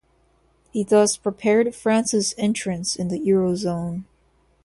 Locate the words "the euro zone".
3.09-4.05